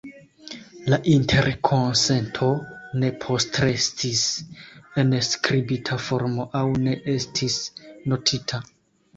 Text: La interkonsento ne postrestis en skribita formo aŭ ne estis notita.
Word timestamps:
La 0.91 0.97
interkonsento 1.11 2.47
ne 3.03 3.11
postrestis 3.25 4.23
en 5.03 5.13
skribita 5.29 5.99
formo 6.07 6.49
aŭ 6.63 6.67
ne 6.87 6.97
estis 7.17 7.61
notita. 8.15 8.65